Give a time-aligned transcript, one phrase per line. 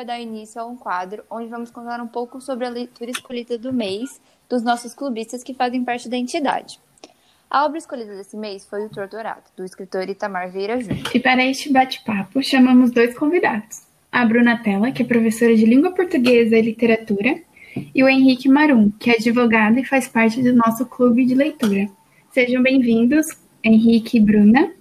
[0.00, 3.58] vai dar início a um quadro onde vamos contar um pouco sobre a leitura escolhida
[3.58, 4.18] do mês
[4.48, 6.80] dos nossos clubistas que fazem parte da entidade.
[7.50, 11.04] A obra escolhida desse mês foi O Torturado, do escritor Itamar Vieira Júnior.
[11.14, 13.82] E para este bate-papo, chamamos dois convidados.
[14.10, 17.38] A Bruna Tella, que é professora de Língua Portuguesa e Literatura,
[17.94, 21.90] e o Henrique Marum, que é advogado e faz parte do nosso clube de leitura.
[22.32, 23.26] Sejam bem-vindos,
[23.62, 24.72] Henrique e Bruna.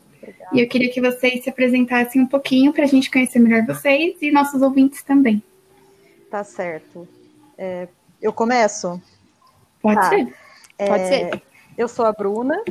[0.51, 4.17] E eu queria que vocês se apresentassem um pouquinho para a gente conhecer melhor vocês
[4.21, 5.43] e nossos ouvintes também.
[6.29, 7.07] Tá certo.
[7.57, 7.87] É,
[8.21, 9.01] eu começo?
[9.81, 10.09] Pode tá.
[10.09, 10.33] ser.
[10.77, 11.43] É, Pode ser.
[11.77, 12.61] Eu sou a Bruna,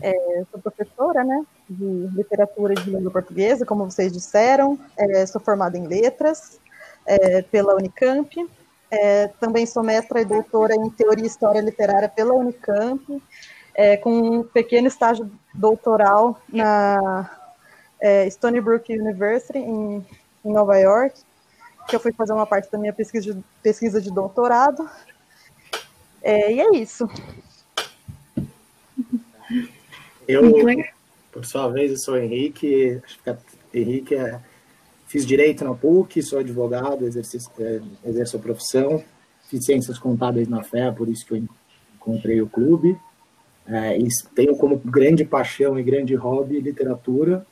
[0.00, 4.78] é, sou professora né, de literatura e de língua portuguesa, como vocês disseram.
[4.96, 6.60] É, sou formada em letras
[7.06, 8.48] é, pela Unicamp.
[8.90, 13.22] É, também sou mestra e doutora em teoria e história literária pela Unicamp
[13.76, 17.30] é, com um pequeno estágio doutoral na
[18.00, 20.04] é, Stony Brook University, em,
[20.42, 21.20] em, Nova York,
[21.86, 24.88] que eu fui fazer uma parte da minha pesquisa de, pesquisa de doutorado.
[26.22, 27.06] É, e é isso.
[30.26, 30.42] Eu,
[31.30, 34.40] por sua vez, eu sou o Henrique, acho que Henrique é,
[35.06, 39.04] fiz direito na PUC, sou advogado, exerço, é, exerço a profissão,
[39.50, 41.44] fiz ciências contábeis na FEA, por isso que eu
[41.94, 42.98] encontrei o clube.
[43.68, 47.44] É, e tenho como grande paixão e grande hobby literatura.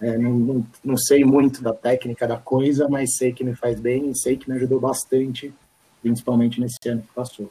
[0.00, 3.80] É, não, não, não, sei muito da técnica da coisa, mas sei que me faz
[3.80, 5.52] bem e sei que me ajudou bastante,
[6.00, 7.50] principalmente nesse ano que passou.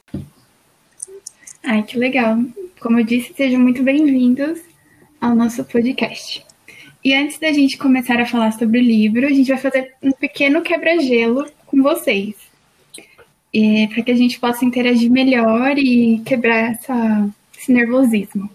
[1.61, 2.37] Ai, que legal.
[2.79, 4.61] Como eu disse, sejam muito bem-vindos
[5.19, 6.45] ao nosso podcast.
[7.03, 10.11] E antes da gente começar a falar sobre o livro, a gente vai fazer um
[10.11, 12.35] pequeno quebra-gelo com vocês.
[13.93, 17.29] Para que a gente possa interagir melhor e quebrar essa
[17.67, 18.49] esse nervosismo.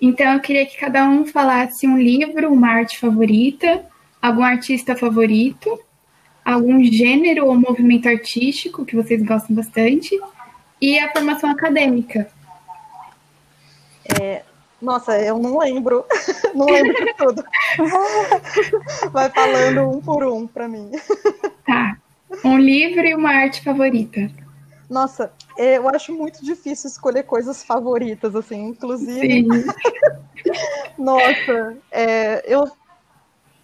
[0.00, 3.84] Então, eu queria que cada um falasse um livro, uma arte favorita,
[4.20, 5.78] algum artista favorito,
[6.44, 10.20] algum gênero ou movimento artístico que vocês gostam bastante,
[10.80, 12.28] e a formação acadêmica.
[14.20, 14.42] É,
[14.80, 16.04] nossa, eu não lembro.
[16.52, 17.44] não lembro de tudo.
[19.12, 20.90] Vai falando um por um para mim.
[21.64, 21.96] Tá.
[22.44, 24.28] Um livro e uma arte favorita.
[24.90, 29.46] Nossa, eu acho muito difícil escolher coisas favoritas, assim, inclusive.
[30.98, 32.70] Nossa, é, eu,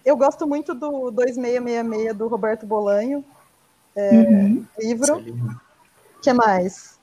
[0.05, 3.23] eu gosto muito do 2666 do Roberto Bolanho.
[3.95, 4.65] É, uhum.
[4.79, 5.17] Livro.
[5.17, 6.99] O que mais?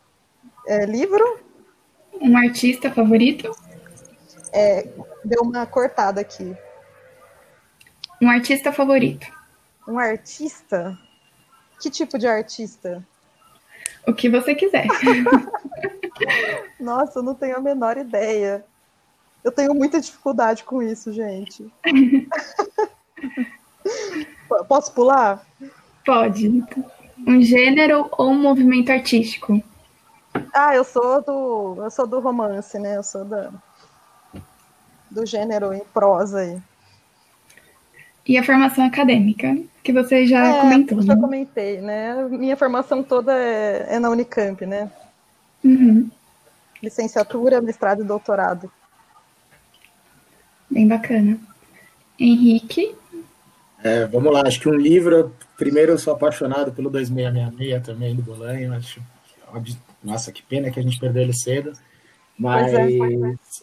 [0.66, 1.40] É, livro.
[2.20, 3.50] Um artista favorito?
[4.52, 4.88] É,
[5.24, 6.56] deu uma cortada aqui.
[8.20, 9.26] Um artista favorito.
[9.86, 10.98] Um artista?
[11.80, 13.06] Que tipo de artista?
[14.06, 14.86] O que você quiser.
[16.78, 18.64] Nossa, eu não tenho a menor ideia.
[19.42, 21.70] Eu tenho muita dificuldade com isso, gente.
[24.68, 25.44] Posso pular?
[26.04, 26.64] Pode.
[27.26, 29.62] Um gênero ou um movimento artístico?
[30.52, 32.96] Ah, eu sou do, eu sou do romance, né?
[32.96, 33.50] Eu sou da,
[35.10, 36.60] do gênero em prosa aí.
[38.26, 41.00] E a formação acadêmica, que você já é, comentou.
[41.00, 41.20] Já né?
[41.20, 42.26] comentei, né?
[42.28, 44.90] Minha formação toda é, é na Unicamp, né?
[45.64, 46.10] Uhum.
[46.82, 48.70] Licenciatura, mestrado e doutorado.
[50.68, 51.38] Bem bacana.
[52.18, 52.96] Henrique?
[53.82, 55.32] É, vamos lá, acho que um livro.
[55.56, 58.74] Primeiro, eu sou apaixonado pelo 2666 também, do Bolanho.
[58.74, 59.00] Acho,
[60.02, 61.72] nossa, que pena que a gente perdeu ele cedo.
[62.36, 62.86] Mas, é,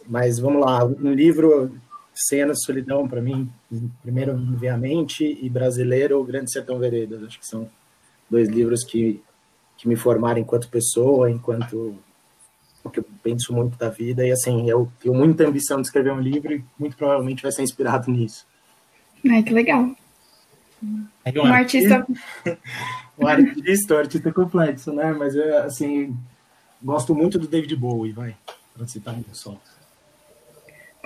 [0.08, 1.78] mas vamos lá, um livro
[2.14, 3.50] Cenas de Solidão, para mim,
[4.02, 7.22] primeiro me vem à mente, e Brasileiro, O Grande Sertão Veredas.
[7.24, 7.68] Acho que são
[8.30, 9.20] dois livros que,
[9.76, 11.98] que me formaram enquanto pessoa, enquanto
[12.92, 14.26] que eu penso muito da vida.
[14.26, 17.62] E assim, eu tenho muita ambição de escrever um livro e muito provavelmente vai ser
[17.62, 18.46] inspirado nisso.
[19.28, 19.90] Ai, que legal.
[21.24, 21.96] Aí, um, um artista...
[21.96, 22.58] artista...
[23.18, 25.12] um artista, um artista complexo, né?
[25.12, 26.16] Mas, assim,
[26.82, 28.36] gosto muito do David Bowie, vai,
[28.76, 29.58] para citar um só.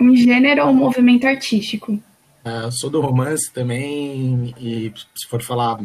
[0.01, 1.93] Um gênero ou um movimento artístico?
[1.93, 5.81] Uh, sou do romance também, e se for falar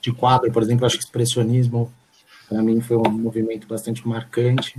[0.00, 1.92] de quadro, por exemplo, acho que expressionismo
[2.52, 4.78] para mim foi um movimento bastante marcante.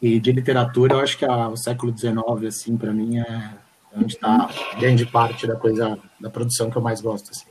[0.00, 2.18] E de literatura, eu acho que a, o século XIX,
[2.48, 3.50] assim, para mim é
[3.94, 7.30] onde está grande parte da coisa, da produção que eu mais gosto.
[7.30, 7.46] Assim.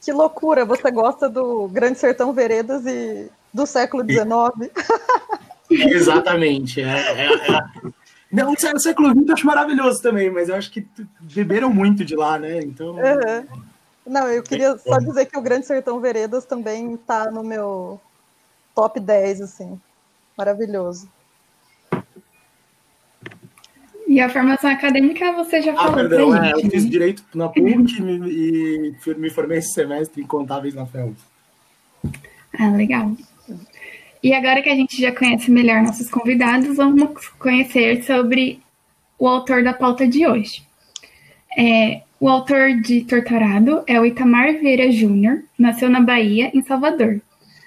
[0.00, 0.64] Que loucura!
[0.64, 4.70] Você gosta do Grande Sertão Veredas e do século XIX?
[5.70, 6.80] Exatamente.
[6.80, 7.60] É, é, é,
[8.32, 10.86] não, o século XX eu acho maravilhoso também, mas eu acho que
[11.20, 12.60] beberam muito de lá, né?
[12.60, 12.94] Então.
[12.94, 13.62] Uhum.
[14.06, 18.00] Não, eu queria só dizer que o Grande Sertão Veredas também tá no meu
[18.74, 19.80] top 10, assim.
[20.36, 21.08] Maravilhoso.
[24.06, 25.90] E a formação acadêmica você já ah, falou.
[25.90, 26.90] Ah, perdão, é, eu fiz né?
[26.90, 31.16] direito na PUC e me formei esse semestre em contábeis na FEUS.
[32.58, 33.12] Ah, legal.
[34.22, 38.60] E agora que a gente já conhece melhor nossos convidados, vamos conhecer sobre
[39.18, 40.62] o autor da pauta de hoje.
[41.58, 47.20] É, o autor de Torturado é o Itamar Vieira Júnior, nasceu na Bahia, em Salvador.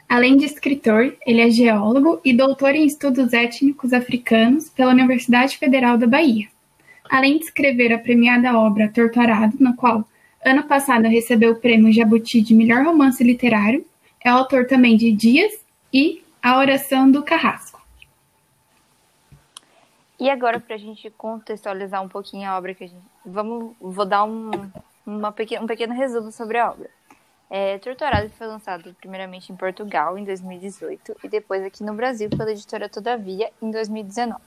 [0.07, 5.98] Além de escritor, ele é geólogo e doutor em estudos étnicos africanos pela Universidade Federal
[5.98, 6.48] da Bahia.
[7.10, 10.07] Além de escrever a premiada obra Torturado, na qual
[10.44, 13.86] ano passado recebeu o prêmio Jabuti de melhor romance literário,
[14.24, 15.52] é autor também de Dias
[15.92, 17.81] e A Oração do Carrasco.
[20.19, 23.03] E agora, para a gente contextualizar um pouquinho a obra que a gente.
[23.25, 24.51] Vamos, vou dar um,
[25.03, 26.88] uma pequeno, um pequeno resumo sobre a obra.
[27.50, 32.51] É, Torturado foi lançado primeiramente em Portugal em 2018 e depois aqui no Brasil pela
[32.51, 34.39] editora Todavia em 2019.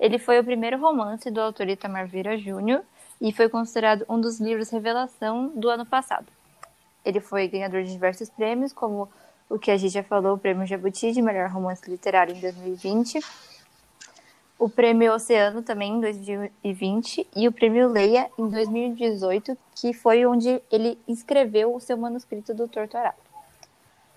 [0.00, 2.80] Ele foi o primeiro romance do autor Itamar Vieira Júnior
[3.20, 6.26] e foi considerado um dos livros revelação do ano passado.
[7.04, 9.10] Ele foi ganhador de diversos prêmios, como
[9.48, 13.20] o que a gente já falou, o Prêmio Jabuti de Melhor Romance Literário em 2020,
[14.58, 20.60] o Prêmio Oceano também em 2020 e o Prêmio Leia em 2018, que foi onde
[20.70, 23.16] ele escreveu o seu manuscrito do Torturado.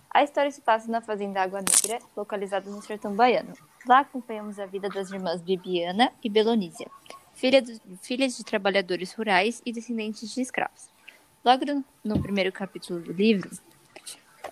[0.09, 3.53] A história se passa na fazenda Água Negra, localizada no sertão baiano.
[3.87, 6.89] Lá acompanhamos a vida das irmãs Bibiana e Belonísia,
[7.33, 10.89] filha do, filhas de trabalhadores rurais e descendentes de escravos.
[11.45, 11.63] Logo
[12.03, 13.49] no primeiro capítulo do livro,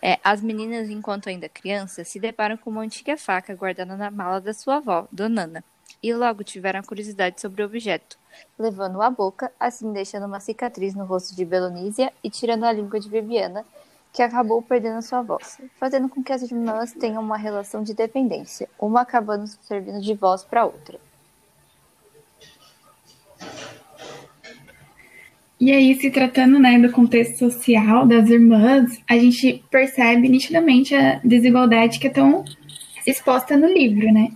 [0.01, 4.39] é, as meninas, enquanto ainda crianças, se deparam com uma antiga faca guardada na mala
[4.39, 5.63] da sua avó, Donana,
[6.01, 8.17] e logo tiveram curiosidade sobre o objeto,
[8.57, 12.99] levando-o à boca, assim deixando uma cicatriz no rosto de Belonísia e tirando a língua
[12.99, 13.65] de Bibiana,
[14.13, 18.67] que acabou perdendo sua voz, fazendo com que as irmãs tenham uma relação de dependência,
[18.79, 20.99] uma acabando servindo de voz para outra.
[25.59, 31.19] E aí, se tratando né, do contexto social das irmãs, a gente percebe nitidamente a
[31.21, 32.45] desigualdade que é tão
[33.06, 34.31] exposta no livro, né?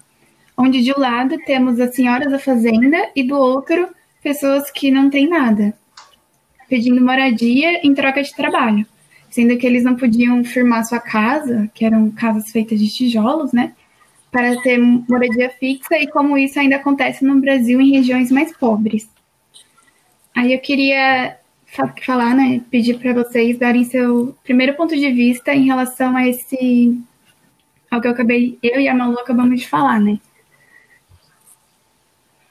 [0.57, 3.87] Onde de um lado temos as senhoras da fazenda e do outro
[4.21, 5.73] pessoas que não têm nada,
[6.67, 8.85] pedindo moradia em troca de trabalho,
[9.29, 13.71] sendo que eles não podiam firmar sua casa, que eram casas feitas de tijolos, né?
[14.29, 19.12] Para ter moradia fixa e como isso ainda acontece no Brasil em regiões mais pobres.
[20.35, 21.37] Aí eu queria
[22.05, 27.03] falar, né, pedir para vocês darem seu primeiro ponto de vista em relação a esse
[27.89, 30.19] ao que eu acabei, eu e a Malu acabamos de falar, né?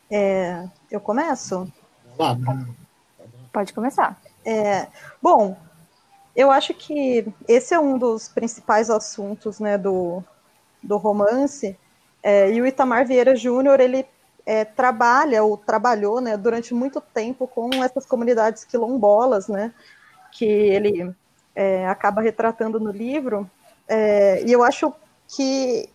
[0.09, 1.67] É, eu começo?
[3.53, 4.21] Pode começar.
[4.45, 4.87] É,
[5.21, 5.57] bom,
[6.37, 10.23] eu acho que esse é um dos principais assuntos, né, do,
[10.81, 11.77] do romance.
[12.23, 14.07] É, e o Itamar Vieira Júnior, ele
[14.45, 19.73] é, trabalha ou trabalhou né, durante muito tempo com essas comunidades quilombolas, né,
[20.33, 21.15] que ele
[21.55, 23.49] é, acaba retratando no livro.
[23.89, 24.93] É, e eu acho
[25.29, 25.89] que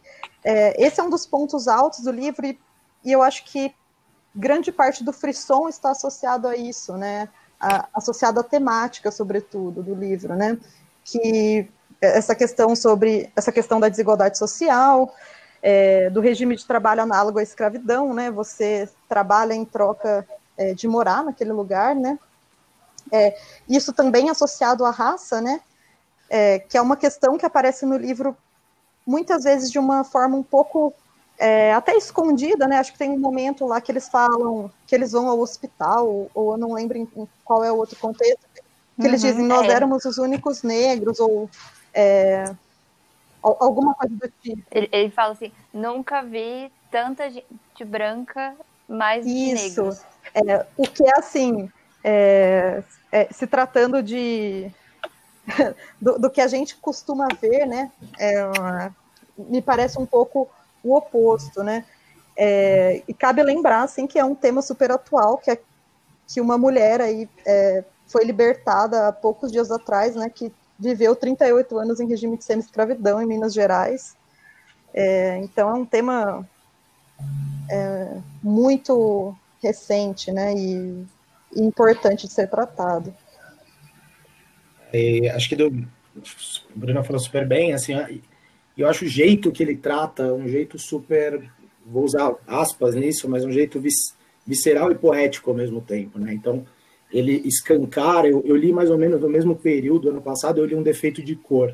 [0.44, 2.58] é, esse é um dos pontos altos do livro, e,
[3.04, 3.74] e, eu acho que
[4.36, 7.28] grande parte do frisson está associado a isso, né,
[7.60, 10.58] a, associado à temática, sobretudo, do livro, né,
[11.04, 11.70] que
[12.00, 15.14] essa questão sobre essa questão da desigualdade social,
[15.62, 18.32] é, do regime de trabalho análogo à escravidão, né?
[18.32, 22.18] Você trabalha em troca é, de morar naquele lugar, né?
[23.12, 23.38] É,
[23.68, 25.62] isso também associado à raça, né?
[26.30, 28.36] É, que é uma questão que aparece no livro
[29.06, 30.94] muitas vezes de uma forma um pouco
[31.38, 32.78] é, até escondida, né?
[32.78, 36.52] Acho que tem um momento lá que eles falam que eles vão ao hospital, ou
[36.52, 38.62] eu não lembro em, em qual é o outro contexto, que
[39.02, 39.72] uhum, eles dizem nós é.
[39.72, 41.50] éramos os únicos negros, ou
[41.94, 42.54] é,
[43.42, 44.62] alguma coisa do tipo.
[44.72, 48.56] Ele, ele fala assim: nunca vi tanta gente branca
[48.88, 49.82] mais Isso.
[49.82, 50.02] negros.
[50.34, 51.70] É, o que é assim,
[52.04, 54.72] é, é, se tratando de
[56.02, 57.92] do, do, que a gente costuma ver, né?
[58.20, 58.92] É,
[59.38, 60.50] me parece um pouco
[60.84, 61.86] o oposto, né?
[62.36, 65.60] É, e cabe lembrar, assim, que é um tema super atual, que é
[66.28, 67.30] que uma mulher aí
[68.06, 70.30] foi libertada há poucos dias atrás, né?
[70.30, 74.16] Que viveu 38 anos em regime de semi-escravidão em Minas Gerais.
[74.94, 76.48] É, então é um tema
[77.70, 81.06] é, muito recente né, e,
[81.56, 83.14] e, importante de ser tratado.
[84.94, 87.94] É, acho que do, o Bruno falou super bem, assim,
[88.78, 91.50] eu acho o jeito que ele trata, um jeito super,
[91.86, 94.16] vou usar aspas nisso, mas um jeito vis,
[94.46, 96.34] visceral e poético ao mesmo tempo, né?
[96.34, 96.66] Então,
[97.12, 100.76] ele escancara, eu, eu, li mais ou menos no mesmo período, ano passado, eu li
[100.76, 101.74] um defeito de cor.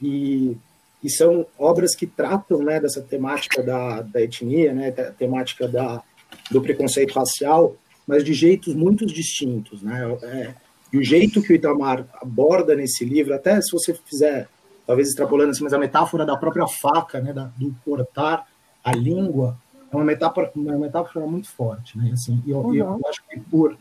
[0.00, 0.56] E,
[1.02, 6.02] e são obras que tratam né, dessa temática da, da etnia, né, da temática da,
[6.50, 10.18] do preconceito racial, mas de jeitos muito distintos, né?
[10.22, 10.54] É,
[10.92, 14.48] e o jeito que o Itamar aborda nesse livro, até se você fizer,
[14.86, 18.46] talvez extrapolando assim, mas a metáfora da própria faca, né, da, do cortar
[18.82, 19.56] a língua,
[19.92, 22.10] é uma metáfora, uma metáfora muito forte, né?
[22.12, 22.74] Assim, e eu, uhum.
[22.74, 23.76] eu acho que por,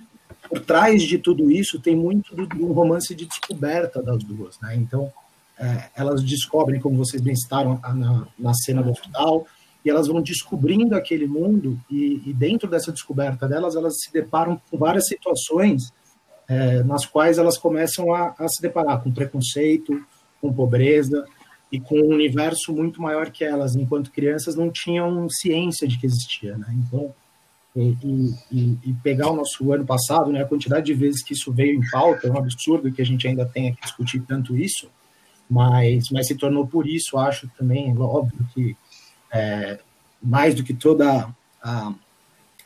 [0.50, 4.76] por trás de tudo isso tem muito um romance de descoberta das duas, né?
[4.76, 5.12] Então,
[5.58, 9.46] é, elas descobrem, como vocês bem citaram na, na cena do hospital,
[9.84, 14.62] e elas vão descobrindo aquele mundo e, e, dentro dessa descoberta delas elas se deparam
[14.70, 15.94] com várias situações
[16.50, 20.04] é, nas quais elas começam a, a, se deparar com preconceito,
[20.42, 21.26] com pobreza
[21.72, 26.08] e com um universo muito maior que elas, enquanto crianças não tinham ciência de que
[26.08, 26.68] existia, né?
[26.74, 27.14] Então,
[27.76, 27.96] e,
[28.52, 31.78] e, e, pegar o nosso ano passado, né, a quantidade de vezes que isso veio
[31.78, 34.90] em pauta, é um absurdo que a gente ainda tenha que discutir tanto isso,
[35.50, 38.76] mas, mas se tornou por isso, acho também, óbvio que
[39.32, 39.80] é,
[40.22, 41.30] mais do que toda
[41.62, 41.94] a,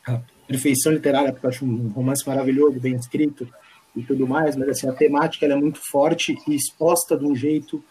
[0.07, 3.47] a, perfeição literária, porque eu acho um romance maravilhoso, bem escrito
[3.95, 7.83] e tudo mais, mas assim, a temática é muito forte e exposta de um jeito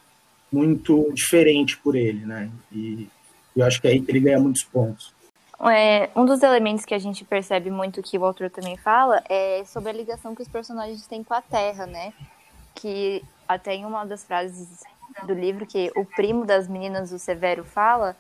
[0.51, 2.51] muito diferente por ele, né?
[2.71, 3.09] E
[3.57, 5.13] eu acho que é aí que ele ganha muitos pontos.
[5.71, 9.63] É, um dos elementos que a gente percebe muito que o autor também fala é
[9.65, 12.13] sobre a ligação que os personagens têm com a Terra, né?
[12.75, 14.83] Que até em uma das frases
[15.25, 18.17] do livro que o primo das meninas, o Severo, fala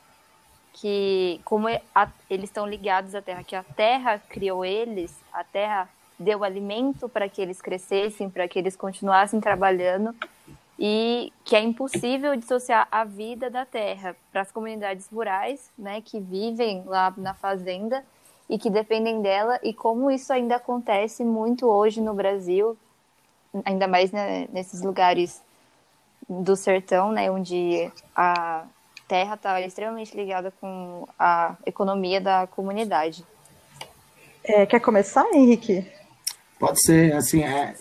[0.74, 5.88] que como a, eles estão ligados à terra, que a terra criou eles, a terra
[6.18, 10.14] deu alimento para que eles crescessem, para que eles continuassem trabalhando
[10.78, 16.18] e que é impossível dissociar a vida da terra para as comunidades rurais, né, que
[16.18, 18.04] vivem lá na fazenda
[18.48, 22.76] e que dependem dela e como isso ainda acontece muito hoje no Brasil,
[23.64, 25.42] ainda mais né, nesses lugares
[26.28, 28.64] do sertão, né, onde a
[29.06, 33.24] terra está extremamente ligada com a economia da comunidade.
[34.44, 35.86] É, quer começar, Henrique?
[36.58, 37.74] Pode ser, assim, é,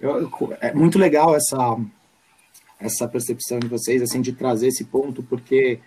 [0.00, 1.76] eu, é muito legal essa,
[2.80, 5.80] essa percepção de vocês, assim, de trazer esse ponto, porque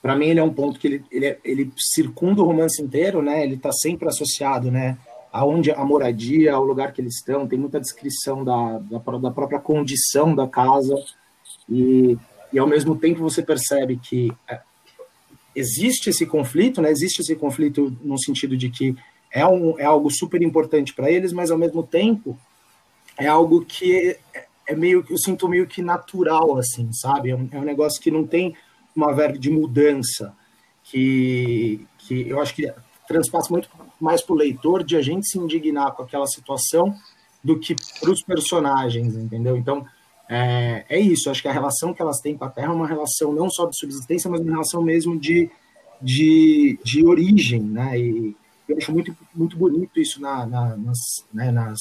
[0.00, 3.20] para mim ele é um ponto que ele, ele, é, ele circunda o romance inteiro,
[3.20, 4.96] né, ele está sempre associado, né,
[5.32, 9.58] aonde a moradia, ao lugar que eles estão, tem muita descrição da, da, da própria
[9.58, 10.94] condição da casa,
[11.68, 12.16] e
[12.52, 14.60] e ao mesmo tempo você percebe que é,
[15.54, 16.90] existe esse conflito, né?
[16.90, 18.96] Existe esse conflito no sentido de que
[19.30, 22.38] é, um, é algo super importante para eles, mas ao mesmo tempo
[23.18, 24.16] é algo que
[24.68, 27.30] é, meio que eu sinto meio que natural, assim, sabe?
[27.30, 28.54] É um, é um negócio que não tem
[28.94, 30.34] uma verba de mudança,
[30.84, 32.70] que, que eu acho que
[33.06, 36.94] transpassa muito mais para o leitor de a gente se indignar com aquela situação
[37.42, 39.56] do que para os personagens, entendeu?
[39.56, 39.86] Então,
[40.28, 42.86] é, é isso, acho que a relação que elas têm com a Terra é uma
[42.86, 45.50] relação não só de subsistência, mas uma relação mesmo de,
[46.02, 47.98] de, de origem, né?
[47.98, 48.36] E
[48.68, 50.98] eu acho muito, muito bonito isso na, na, nas,
[51.32, 51.80] né, nas,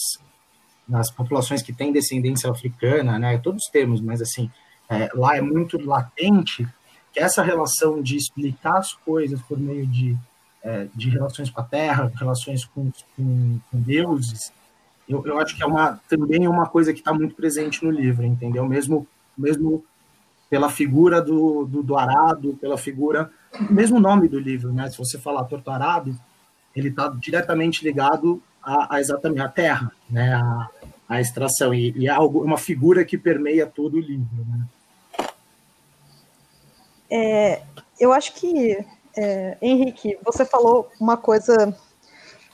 [0.87, 3.37] nas populações que têm descendência africana, né?
[3.37, 4.49] Todos temos, mas assim,
[4.89, 6.67] é, lá é muito latente
[7.13, 10.15] que essa relação de explicar as coisas por meio de,
[10.63, 14.51] é, de relações com a Terra, relações com, com, com deuses,
[15.07, 18.25] eu, eu acho que é uma também uma coisa que está muito presente no livro,
[18.25, 18.65] entendeu?
[18.65, 19.83] Mesmo, mesmo
[20.49, 23.31] pela figura do, do, do arado, pela figura,
[23.69, 24.89] mesmo nome do livro, né?
[24.89, 26.15] Se você falar torto arado,
[26.75, 30.33] ele está diretamente ligado a, a, exatamente a terra, né?
[30.33, 30.69] A,
[31.09, 34.65] a extração e, e é uma figura que permeia todo o livro, né?
[37.09, 37.61] É,
[37.99, 38.85] eu acho que
[39.15, 41.75] é, Henrique, você falou uma coisa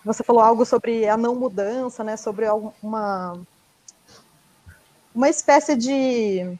[0.06, 2.18] você falou algo sobre a não mudança, né?
[2.18, 2.46] Sobre
[2.82, 3.40] uma
[5.16, 6.58] uma espécie de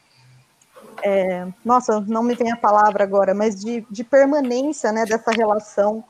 [1.02, 5.04] é, nossa, não me vem a palavra agora, mas de, de permanência, né?
[5.04, 6.02] Dessa relação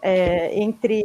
[0.00, 1.04] é, entre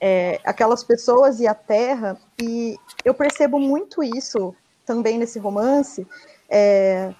[0.00, 2.18] é, aquelas pessoas e a Terra.
[2.40, 6.06] E eu percebo muito isso também nesse romance.
[6.48, 7.12] É,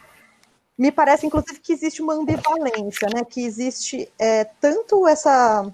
[0.78, 3.24] me parece, inclusive, que existe uma ambivalência, né?
[3.24, 5.72] Que existe é, tanto essa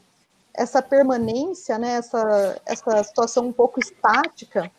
[0.55, 4.71] essa permanência, né, essa, essa situação um pouco estática,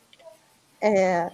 [0.79, 1.31] é,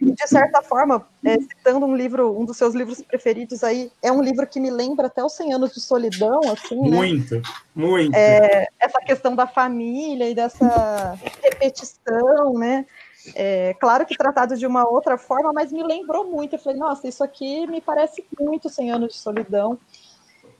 [0.00, 4.22] de certa forma, é, citando um livro, um dos seus livros preferidos aí, é um
[4.22, 7.42] livro que me lembra até os 100 anos de solidão, assim, Muito, né?
[7.74, 8.14] muito.
[8.14, 12.86] É, essa questão da família e dessa repetição, né?
[13.34, 16.54] É, claro que tratado de uma outra forma, mas me lembrou muito.
[16.54, 19.78] Eu falei, nossa, isso aqui me parece muito 100 anos de solidão.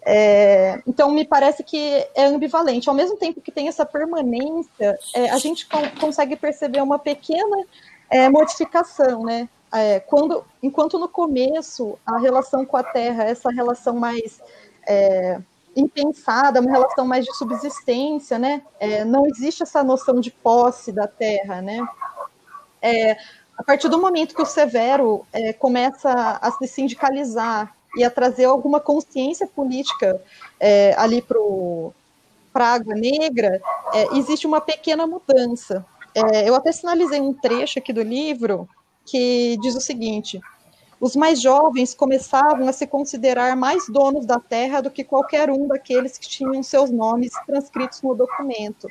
[0.03, 2.89] É, então, me parece que é ambivalente.
[2.89, 5.67] Ao mesmo tempo que tem essa permanência, é, a gente
[5.99, 7.65] consegue perceber uma pequena
[8.11, 9.49] é, modificação, né?
[9.73, 14.41] É, quando, enquanto no começo a relação com a Terra, essa relação mais
[14.87, 15.41] é,
[15.77, 18.63] impensada, uma relação mais de subsistência, né?
[18.81, 21.79] É, não existe essa noção de posse da terra, né?
[22.83, 23.17] É,
[23.57, 28.47] a partir do momento que o Severo é, começa a se sindicalizar e a trazer
[28.47, 30.21] alguma consciência política
[30.59, 33.61] é, ali para a Água Negra,
[34.15, 35.85] existe uma pequena mudança.
[36.15, 38.69] É, eu até sinalizei um trecho aqui do livro
[39.07, 40.41] que diz o seguinte:
[41.01, 45.67] os mais jovens começavam a se considerar mais donos da terra do que qualquer um
[45.67, 48.87] daqueles que tinham seus nomes transcritos no documento.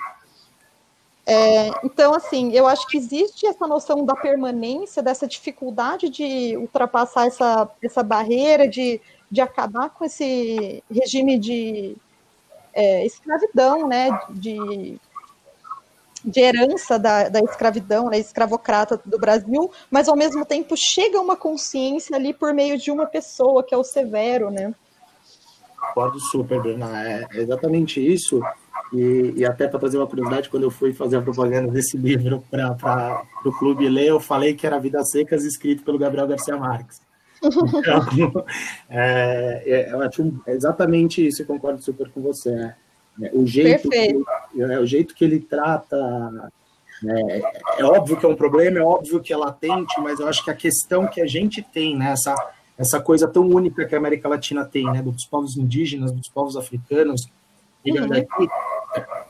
[1.31, 7.27] É, então, assim, eu acho que existe essa noção da permanência, dessa dificuldade de ultrapassar
[7.27, 8.99] essa, essa barreira, de,
[9.29, 11.95] de acabar com esse regime de
[12.73, 14.99] é, escravidão, né, de,
[16.23, 21.35] de herança da, da escravidão, né, escravocrata do Brasil, mas ao mesmo tempo chega uma
[21.35, 24.73] consciência ali por meio de uma pessoa, que é o Severo, né?
[25.79, 27.07] Concordo super, Bruna.
[27.07, 28.41] É exatamente isso.
[28.93, 32.43] E, e até para trazer uma curiosidade, quando eu fui fazer a propaganda desse livro
[32.49, 36.99] para o clube ler, eu falei que era Vidas Secas, escrito pelo Gabriel Garcia Marques.
[37.41, 38.45] Então,
[38.89, 39.87] é,
[40.45, 42.51] é, exatamente isso, eu concordo super com você.
[42.51, 42.75] Né?
[43.33, 44.23] O jeito, que,
[44.57, 46.51] é, o jeito que ele trata.
[47.05, 50.43] É, é, óbvio que é um problema, é óbvio que é latente, mas eu acho
[50.43, 52.35] que a questão que a gente tem, né, essa,
[52.77, 56.57] essa coisa tão única que a América Latina tem, né, dos povos indígenas, dos povos
[56.57, 57.29] africanos,
[57.85, 58.07] uhum.
[58.07, 58.47] daqui,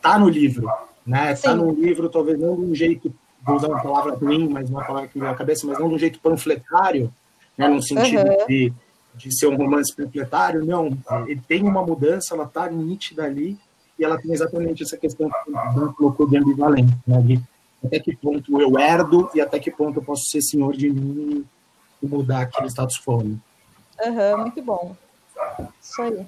[0.01, 0.67] tá no livro,
[1.05, 1.29] né?
[1.29, 1.43] Tá Sim.
[1.43, 4.83] Tá no livro, talvez não de um jeito, vou usar uma palavra ruim, mas uma
[4.83, 7.13] palavra que me veio à cabeça, mas não de um jeito panfletário,
[7.57, 7.67] né?
[7.67, 8.47] No sentido uhum.
[8.47, 8.73] de,
[9.15, 10.97] de ser um romance panfletário, não.
[11.27, 13.57] Ele tem uma mudança, ela tá nítida ali,
[13.99, 17.21] e ela tem exatamente essa questão que o colocou de ambivalente, né?
[17.21, 17.39] De
[17.83, 21.45] até que ponto eu herdo e até que ponto eu posso ser senhor de mim
[22.01, 23.23] e mudar aquele status quo.
[23.23, 23.37] Né?
[24.05, 24.95] Uhum, muito bom.
[25.81, 26.25] Isso aí.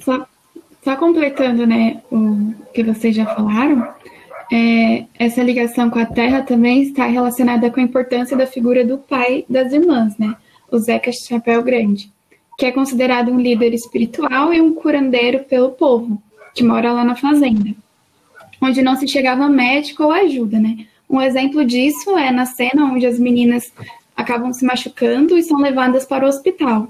[0.00, 0.26] Só,
[0.82, 3.94] só completando né, o que vocês já falaram,
[4.50, 8.98] é, essa ligação com a terra também está relacionada com a importância da figura do
[8.98, 10.36] pai das irmãs, né?
[10.70, 12.10] O Zeca Chapéu Grande,
[12.58, 16.22] que é considerado um líder espiritual e um curandeiro pelo povo
[16.54, 17.74] que mora lá na fazenda,
[18.60, 20.86] onde não se chegava médico ou ajuda, né?
[21.08, 23.72] Um exemplo disso é na cena onde as meninas
[24.16, 26.88] acabam se machucando e são levadas para o hospital.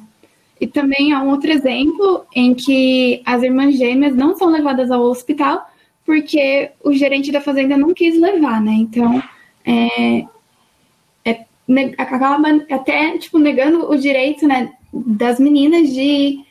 [0.60, 5.02] E também há um outro exemplo em que as irmãs gêmeas não são levadas ao
[5.02, 5.68] hospital
[6.04, 8.72] porque o gerente da fazenda não quis levar, né?
[8.72, 9.22] Então,
[9.64, 10.24] é,
[11.24, 11.46] é,
[11.98, 12.38] acaba
[12.70, 16.44] até tipo, negando o direito né, das meninas de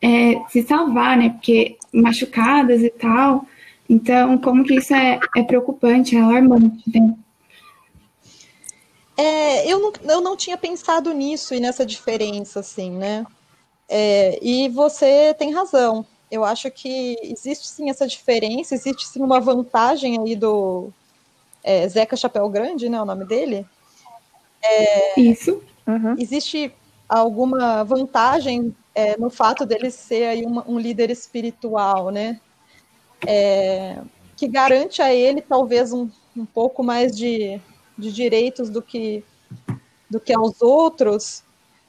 [0.00, 1.30] é, se salvar, né?
[1.30, 3.46] Porque machucadas e tal.
[3.88, 7.14] Então, como que isso é, é preocupante, é alarmante, né?
[9.16, 13.24] É, eu, não, eu não tinha pensado nisso e nessa diferença, assim, né?
[13.88, 16.04] É, e você tem razão.
[16.30, 20.90] Eu acho que existe sim essa diferença, existe sim uma vantagem aí do
[21.62, 23.00] é, Zeca Chapéu Grande, né?
[23.00, 23.64] O nome dele.
[24.62, 25.62] É, Isso.
[25.86, 26.16] Uhum.
[26.18, 26.72] Existe
[27.08, 32.40] alguma vantagem é, no fato dele ser aí uma, um líder espiritual, né?
[33.26, 34.00] É,
[34.36, 37.60] que garante a ele talvez um, um pouco mais de,
[37.96, 39.24] de direitos do que,
[40.10, 41.42] do que aos outros,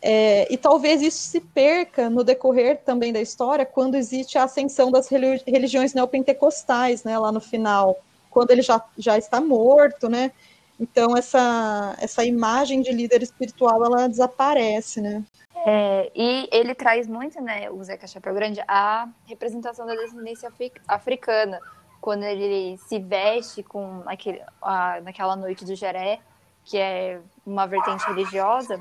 [0.08, 4.91] é, e talvez isso se perca no decorrer também da história, quando existe a ascensão
[4.91, 7.98] das religiões neopentecostais, né, lá no final,
[8.30, 10.32] quando ele já, já está morto, né?
[10.80, 15.24] Então essa, essa imagem de líder espiritual ela desaparece, né?
[15.67, 20.47] É, e ele traz muito, né, o Zeca Chapéu Grande, a representação da descendência
[20.88, 21.60] africana,
[21.99, 26.19] quando ele se veste com aquele, a, naquela noite do Jeré,
[26.63, 28.80] que é uma vertente religiosa,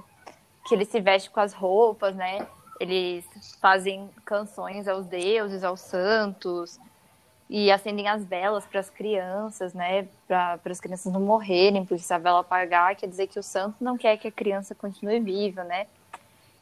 [0.67, 2.47] que ele se veste com as roupas, né?
[2.79, 3.25] Eles
[3.63, 6.79] fazem canções aos deuses, aos santos,
[7.49, 10.07] e acendem as velas para as crianças, né?
[10.29, 13.77] Para as crianças não morrerem, porque se a vela apagar, quer dizer que o santo
[13.83, 15.87] não quer que a criança continue viva, né?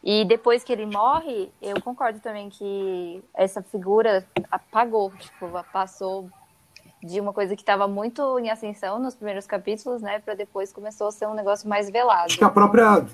[0.03, 6.29] E depois que ele morre, eu concordo também que essa figura apagou, tipo, passou
[7.03, 11.09] de uma coisa que estava muito em ascensão nos primeiros capítulos, né, para depois começou
[11.09, 12.27] a ser um negócio mais velado.
[12.27, 13.05] Acho que a própria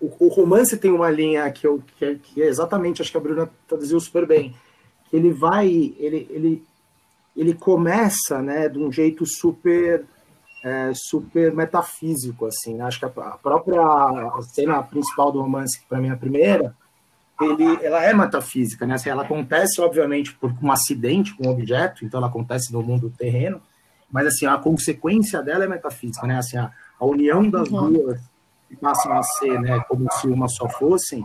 [0.00, 3.20] o, romance tem uma linha que eu que é, que é exatamente, acho que a
[3.20, 4.54] Bruna traduziu super bem,
[5.08, 6.66] que ele vai, ele ele
[7.36, 10.04] ele começa, né, de um jeito super
[10.64, 12.74] é, super metafísico, assim.
[12.74, 12.84] Né?
[12.84, 13.82] Acho que a, própria
[14.54, 16.74] cena principal do romance, que para mim é a primeira,
[17.38, 18.94] ele, ela é metafísica, né?
[18.94, 23.12] Assim, ela acontece, obviamente, por um acidente com um objeto, então ela acontece no mundo
[23.18, 23.60] terreno,
[24.10, 26.38] mas assim, a consequência dela é metafísica, né?
[26.38, 27.92] Assim, a, a união das uhum.
[27.92, 28.20] duas
[28.68, 31.24] que passam a ser, né, como se uma só fossem,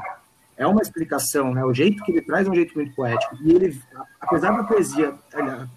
[0.58, 1.64] é uma explicação, né?
[1.64, 3.38] O jeito que ele traz é um jeito muito poético.
[3.42, 3.80] E ele,
[4.20, 5.70] apesar da poesia estar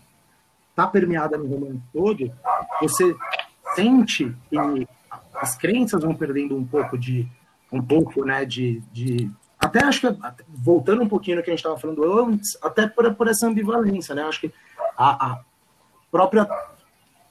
[0.74, 2.32] tá permeada no romance todo,
[2.80, 3.14] você
[3.74, 4.88] sente que
[5.34, 7.28] as crenças vão perdendo um pouco de
[7.70, 11.60] um pouco, né, de, de até acho que voltando um pouquinho no que a gente
[11.60, 14.22] estava falando antes, até por, por essa ambivalência, né?
[14.24, 14.52] Acho que
[14.98, 15.40] a, a
[16.10, 16.48] própria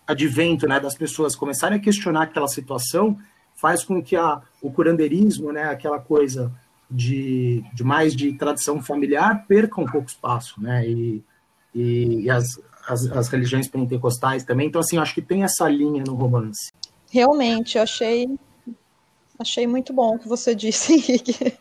[0.07, 3.17] advento, né, das pessoas começarem a questionar aquela situação
[3.55, 6.51] faz com que a, o curandeirismo, né, aquela coisa
[6.89, 10.87] de, de mais de tradição familiar perca um pouco espaço, né?
[10.87, 11.23] E,
[11.75, 14.67] e, e as, as, as, religiões pentecostais também.
[14.67, 16.71] Então, assim, acho que tem essa linha no romance.
[17.09, 18.29] Realmente, eu achei,
[19.37, 21.57] achei muito bom o que você disse, Henrique.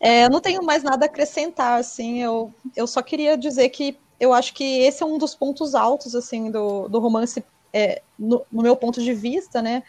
[0.00, 3.96] É, eu não tenho mais nada a acrescentar, assim, eu, eu só queria dizer que
[4.20, 8.46] eu acho que esse é um dos pontos altos, assim, do, do romance, é, no,
[8.50, 9.82] no, meu ponto de vista, né,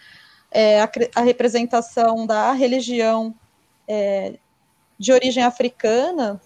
[0.50, 3.36] é a, a representação da religião
[3.88, 4.40] é,
[4.98, 6.42] de origem africana,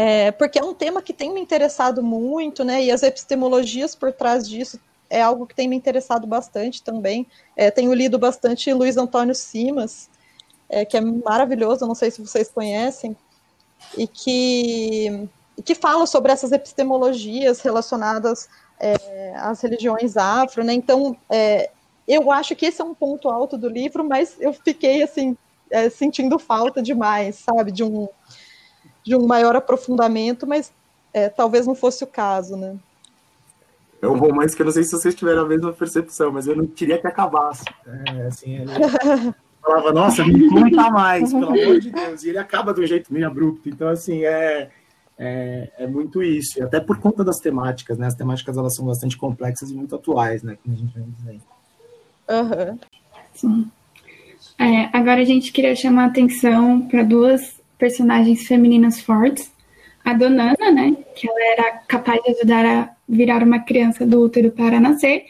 [0.00, 2.84] é, porque é um tema que tem me interessado muito, né?
[2.84, 4.78] E as epistemologias por trás disso
[5.10, 7.26] é algo que tem me interessado bastante também.
[7.56, 10.08] É, tenho lido bastante Luiz Antônio Simas,
[10.68, 13.16] é, que é maravilhoso, não sei se vocês conhecem,
[13.96, 15.28] e que,
[15.64, 20.74] que fala sobre essas epistemologias relacionadas é, às religiões afro, né?
[20.74, 21.70] Então, é,
[22.06, 25.36] eu acho que esse é um ponto alto do livro, mas eu fiquei assim
[25.68, 28.08] é, sentindo falta demais, sabe, de um,
[29.08, 30.70] de um maior aprofundamento, mas
[31.12, 32.76] é, talvez não fosse o caso, né?
[34.00, 36.54] É um romance que eu não sei se vocês tiveram a mesma percepção, mas eu
[36.54, 37.64] não queria que acabasse.
[37.86, 38.70] É, assim, ele
[39.60, 42.22] falava, nossa, me conta mais, pelo amor de Deus.
[42.22, 43.68] E ele acaba de um jeito meio abrupto.
[43.68, 44.70] Então, assim, é,
[45.18, 46.60] é, é, muito isso.
[46.60, 48.06] E até por conta das temáticas, né?
[48.06, 50.56] As temáticas elas são bastante complexas e muito atuais, né?
[50.62, 51.42] Como a gente vem dizendo.
[52.30, 52.78] Uhum.
[53.34, 53.70] Sim.
[54.60, 59.50] É, agora a gente queria chamar a atenção para duas personagens femininas fortes.
[60.04, 64.50] A Donana, né, que ela era capaz de ajudar a virar uma criança do útero
[64.50, 65.24] para nascer,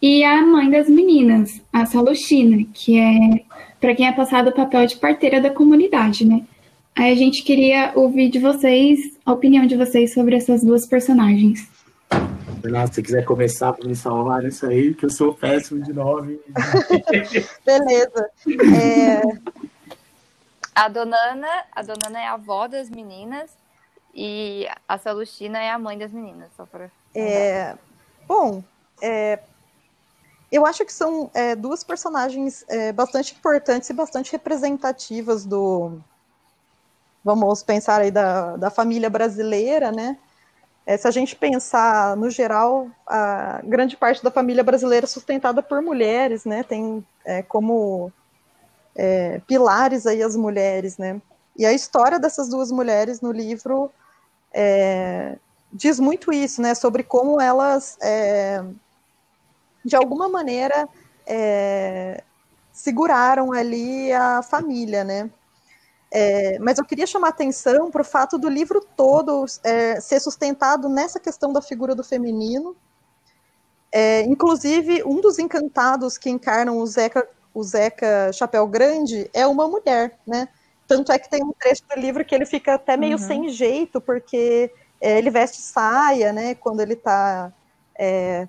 [0.00, 3.44] e a mãe das meninas, a Saluchina, que é
[3.80, 6.42] para quem é passado o papel de parteira da comunidade, né?
[6.96, 11.68] Aí a gente queria ouvir de vocês a opinião de vocês sobre essas duas personagens.
[12.62, 16.38] Renato, se quiser começar para me salvar nisso aí, que eu sou péssimo de nome.
[17.66, 18.30] Beleza.
[18.74, 19.22] É...
[20.74, 23.56] A Donana, a Donana é a avó das meninas
[24.12, 26.90] e a Salustina é a mãe das meninas, só para.
[27.14, 27.76] É...
[28.26, 28.62] Bom,
[29.00, 29.38] é...
[30.50, 36.00] eu acho que são é, duas personagens é, bastante importantes e bastante representativas do.
[37.22, 40.18] Vamos pensar aí da, da família brasileira, né?
[40.86, 45.62] É, se a gente pensar, no geral, a grande parte da família brasileira é sustentada
[45.62, 46.62] por mulheres, né?
[46.62, 48.12] Tem é, como
[48.94, 51.20] é, pilares aí as mulheres, né?
[51.56, 53.90] E a história dessas duas mulheres no livro
[54.52, 55.36] é,
[55.72, 56.74] diz muito isso, né?
[56.74, 58.64] Sobre como elas, é,
[59.84, 60.88] de alguma maneira,
[61.26, 62.22] é,
[62.72, 65.30] seguraram ali a família, né?
[66.16, 70.88] É, mas eu queria chamar atenção para o fato do livro todo é, ser sustentado
[70.88, 72.76] nessa questão da figura do feminino.
[73.90, 79.68] É, inclusive, um dos encantados que encarnam o Zeca, o Zeca Chapéu Grande é uma
[79.68, 80.48] mulher, né?
[80.86, 83.26] Tanto é que tem um trecho do livro que ele fica até meio uhum.
[83.26, 86.54] sem jeito, porque é, ele veste saia, né?
[86.54, 87.52] Quando ele está
[87.98, 88.48] é,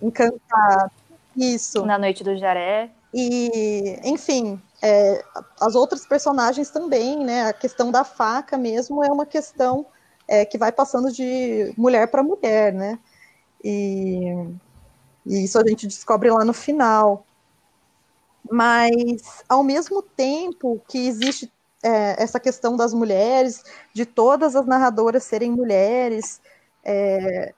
[0.00, 0.90] encantado.
[1.36, 1.84] Isso.
[1.84, 2.90] Na noite do Jaré.
[3.12, 5.24] E, enfim, é,
[5.60, 7.48] as outras personagens também, né?
[7.48, 9.86] A questão da faca mesmo é uma questão
[10.26, 12.98] é, que vai passando de mulher para mulher, né?
[13.62, 14.32] E,
[15.26, 17.24] e, isso a gente descobre lá no final.
[18.50, 25.24] Mas, ao mesmo tempo que existe é, essa questão das mulheres, de todas as narradoras
[25.24, 26.40] serem mulheres,
[26.84, 27.52] é,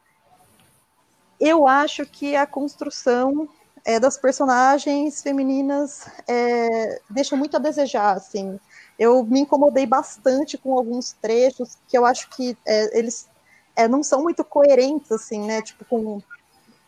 [1.40, 3.48] eu acho que a construção
[3.84, 8.58] é, das personagens femininas é, deixa muito a desejar, assim.
[8.98, 13.28] Eu me incomodei bastante com alguns trechos que eu acho que é, eles
[13.74, 15.62] é, não são muito coerentes, assim, né?
[15.62, 16.22] Tipo, com,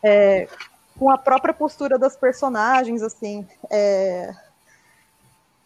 [0.03, 0.47] é,
[0.97, 3.47] com a própria postura das personagens, assim.
[3.69, 4.33] É.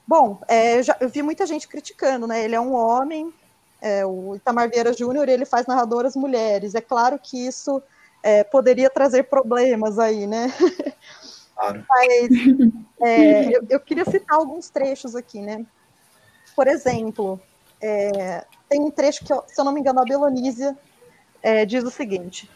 [0.07, 2.43] Bom, é, eu, já, eu vi muita gente criticando, né?
[2.43, 3.33] Ele é um homem,
[3.81, 6.75] é, o Itamar Vieira Júnior, ele faz narradoras mulheres.
[6.75, 7.81] É claro que isso
[8.23, 10.53] é, poderia trazer problemas aí, né?
[11.55, 11.85] Claro.
[11.89, 12.29] Mas
[13.01, 15.65] é, eu, eu, queria citar alguns trechos aqui, né?
[16.55, 17.39] Por exemplo,
[17.81, 20.75] é, tem um trecho que, se eu não me engano, a Belonísia
[21.67, 22.49] diz o seguinte: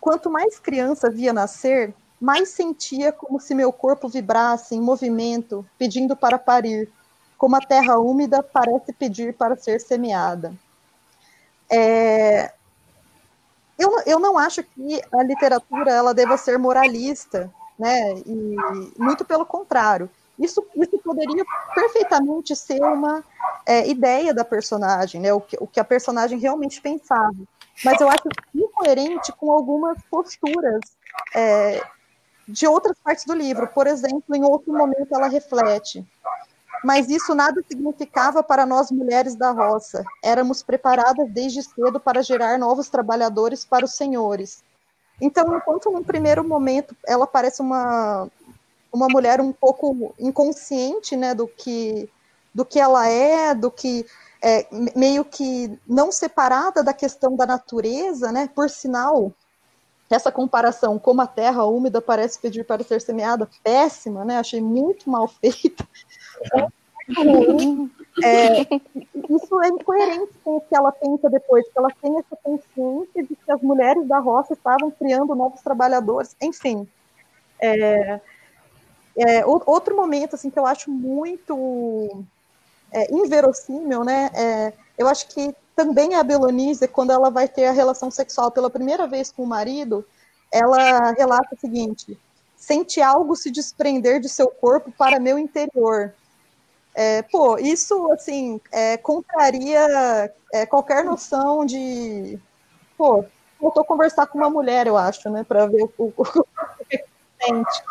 [0.00, 6.16] Quanto mais criança via nascer, mais sentia como se meu corpo vibrasse em movimento, pedindo
[6.16, 6.90] para parir.
[7.38, 10.52] como a terra úmida parece pedir para ser semeada.
[11.70, 12.52] É,
[13.78, 18.12] eu, eu não acho que a literatura ela deva ser moralista, né?
[18.26, 18.56] E
[18.98, 20.10] muito pelo contrário.
[20.38, 21.42] Isso, isso poderia
[21.74, 23.24] perfeitamente ser uma
[23.64, 25.32] é, ideia da personagem, né?
[25.32, 27.36] O que, o que a personagem realmente pensava.
[27.82, 28.28] Mas eu acho
[28.80, 30.80] incoerente com algumas posturas
[31.34, 31.82] é,
[32.48, 33.68] de outras partes do livro.
[33.68, 36.04] Por exemplo, em outro momento ela reflete.
[36.82, 40.02] Mas isso nada significava para nós mulheres da roça.
[40.24, 44.62] Éramos preparadas desde cedo para gerar novos trabalhadores para os senhores.
[45.20, 48.26] Então, enquanto no primeiro momento ela parece uma,
[48.90, 52.08] uma mulher um pouco inconsciente né, do, que,
[52.54, 54.06] do que ela é, do que
[54.42, 58.48] é, meio que não separada da questão da natureza, né?
[58.54, 59.32] Por sinal,
[60.10, 64.38] essa comparação como a terra úmida parece pedir para ser semeada, péssima, né?
[64.38, 65.86] Achei muito mal feita.
[68.22, 68.62] É,
[69.30, 73.36] isso é incoerente com o que ela pensa depois, que ela tem essa consciência de
[73.36, 76.86] que as mulheres da roça estavam criando novos trabalhadores, enfim.
[77.60, 78.20] É,
[79.16, 82.24] é, outro momento assim que eu acho muito
[82.92, 84.30] é, inverossímil, né?
[84.34, 88.68] É, eu acho que também a Belonise, quando ela vai ter a relação sexual pela
[88.68, 90.04] primeira vez com o marido,
[90.52, 92.18] ela relata o seguinte:
[92.56, 96.12] sente algo se desprender de seu corpo para meu interior.
[96.94, 102.38] É, pô, isso assim é, contraria é, qualquer noção de.
[102.98, 103.24] Pô,
[103.60, 106.46] voltou conversar com uma mulher, eu acho, né, para ver o, o, o
[107.42, 107.82] sente.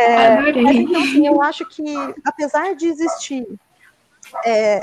[0.00, 1.82] É, mas, então, assim, eu acho que,
[2.24, 3.46] apesar de existir
[4.44, 4.82] é,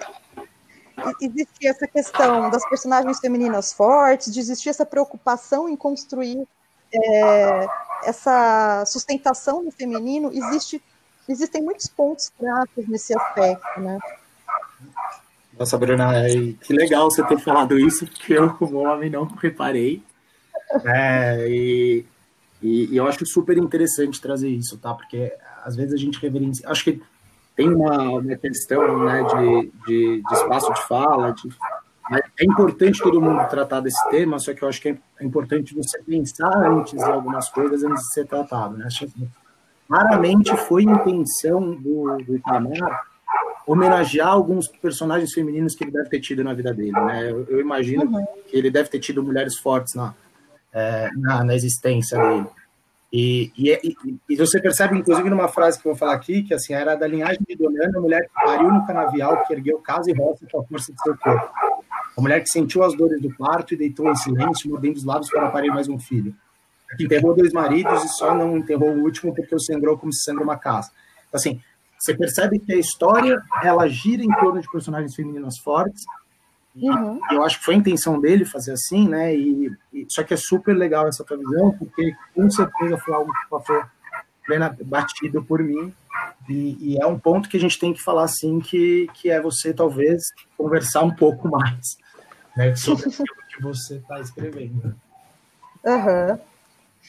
[1.21, 6.47] existir essa questão das personagens femininas fortes, de existir essa preocupação em construir
[6.93, 7.67] é,
[8.05, 10.81] essa sustentação no feminino, existe,
[11.27, 13.99] existem muitos pontos fracos nesse aspecto, né?
[15.57, 16.11] Nossa, Bruna,
[16.61, 20.03] que legal você ter falado isso, porque eu, como homem, não reparei.
[20.85, 22.05] É, e,
[22.65, 24.93] e, e, eu acho super interessante trazer isso, tá?
[24.93, 25.31] Porque
[25.63, 26.67] às vezes a gente reverencia.
[26.69, 27.01] Acho que
[27.55, 31.49] tem uma, uma questão né, de, de, de espaço de fala, de,
[32.11, 36.01] é importante todo mundo tratar desse tema, só que eu acho que é importante você
[36.03, 38.77] pensar antes em algumas coisas antes de ser tratado.
[38.77, 38.87] Né?
[39.87, 43.05] Claramente foi intenção do, do Itamar
[43.67, 46.91] homenagear alguns personagens femininos que ele deve ter tido na vida dele.
[46.91, 47.31] Né?
[47.31, 48.25] Eu, eu imagino uhum.
[48.47, 50.13] que ele deve ter tido mulheres fortes na,
[50.75, 52.47] é, na, na existência dele.
[53.13, 56.53] E, e, e, e, você percebe, inclusive, numa frase que eu vou falar aqui, que
[56.53, 60.11] assim, era da linhagem de Donana, a mulher que pariu no canavial, que ergueu casa
[60.11, 61.49] e roça com a força de seu corpo.
[62.17, 65.29] A mulher que sentiu as dores do parto e deitou em silêncio, mordendo os lábios
[65.29, 66.35] para parir mais um filho.
[66.97, 70.23] Que enterrou dois maridos e só não enterrou o último porque o sangrou como se
[70.23, 70.91] sangra uma casa.
[71.29, 71.61] Então, assim,
[71.97, 76.03] você percebe que a história, ela gira em torno de personagens femininas fortes,
[76.75, 77.19] Uhum.
[77.31, 79.33] Eu acho que foi a intenção dele fazer assim, né?
[79.33, 83.31] E, e, só que é super legal essa tua visão, porque com certeza foi algo
[83.31, 83.83] que passou
[84.45, 85.93] plena, batido por mim.
[86.49, 89.41] E, e, é um ponto que a gente tem que falar assim, que, que é
[89.41, 90.23] você talvez
[90.57, 91.97] conversar um pouco mais
[92.55, 93.11] né, sobre o
[93.49, 94.95] que você está escrevendo.
[95.83, 96.39] Uhum.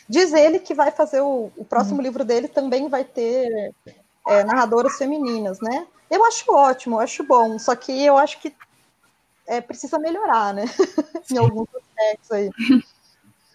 [0.09, 2.03] Diz ele que vai fazer o, o próximo uhum.
[2.03, 3.75] livro dele também vai ter
[4.29, 5.87] é, narradoras femininas, né?
[6.09, 8.55] Eu acho ótimo, eu acho bom, só que eu acho que
[9.47, 10.65] é, precisa melhorar, né?
[11.31, 12.51] em alguns aspectos aí.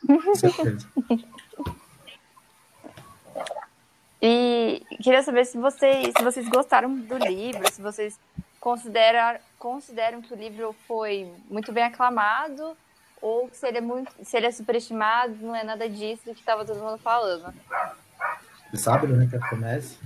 [0.05, 0.87] Com certeza.
[4.21, 8.19] E queria saber se vocês, se vocês gostaram do livro, se vocês
[8.59, 12.77] consideram, consideram que o livro foi muito bem aclamado
[13.19, 16.97] ou que seria muito, seria superestimado, não é nada disso do que estava todo mundo
[16.99, 17.53] falando.
[18.69, 19.97] Você sabe, né, que comece?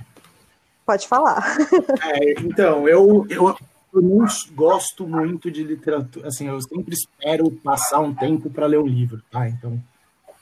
[0.86, 1.58] Pode falar.
[2.04, 3.58] É, então, eu, eu,
[3.96, 8.80] eu não gosto muito de literatura, assim, eu sempre espero passar um tempo para ler
[8.80, 9.48] um livro, tá?
[9.48, 9.82] Então,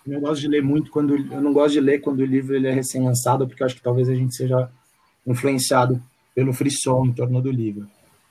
[0.05, 2.55] eu não gosto de ler muito quando eu não gosto de ler quando o livro
[2.55, 4.69] ele é recém-lançado, porque acho que talvez a gente seja
[5.25, 6.01] influenciado
[6.35, 7.87] pelo frisson em torno do livro.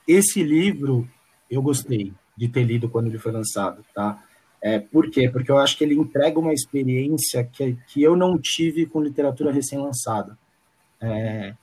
[0.06, 1.08] Esse livro
[1.50, 4.22] eu gostei de ter lido quando ele foi lançado, tá?
[4.61, 5.28] É, por quê?
[5.28, 9.52] Porque eu acho que ele entrega uma experiência que, que eu não tive com literatura
[9.52, 10.38] recém-lançada.
[11.00, 11.54] É,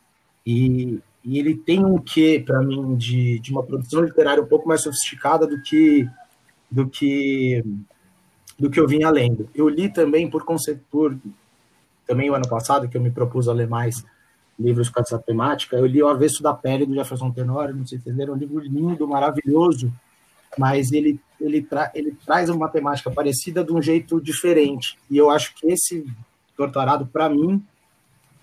[0.45, 4.67] e, e ele tem um quê, para mim, de, de uma produção literária um pouco
[4.67, 6.07] mais sofisticada do que
[6.71, 7.63] do que
[8.57, 9.49] do que eu vinha lendo.
[9.55, 10.45] Eu li também por
[10.89, 11.17] por
[12.07, 14.03] também o ano passado que eu me propus a ler mais
[14.59, 15.77] livros com essa temática.
[15.77, 18.59] Eu li o Avesso da Pele do Jefferson Tenório, não sei se é um livro
[18.59, 19.91] lindo, maravilhoso,
[20.57, 24.97] mas ele ele, tra ele traz uma temática parecida de um jeito diferente.
[25.09, 26.05] E eu acho que esse
[26.57, 27.63] Torturado para mim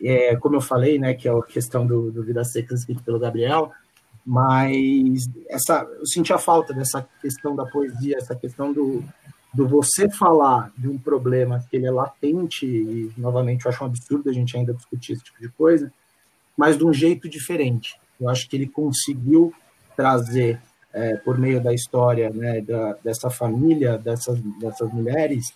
[0.03, 3.19] é, como eu falei, né, que é a questão do, do Vida Seca escrito pelo
[3.19, 3.73] Gabriel,
[4.25, 9.05] mas essa, eu senti a falta dessa questão da poesia, essa questão do,
[9.55, 13.87] do você falar de um problema que ele é latente, e novamente eu acho um
[13.87, 15.93] absurdo a gente ainda discutir esse tipo de coisa,
[16.57, 17.99] mas de um jeito diferente.
[18.21, 19.53] Eu acho que ele conseguiu
[19.95, 20.61] trazer,
[20.93, 25.55] é, por meio da história né, da, dessa família, dessas, dessas mulheres,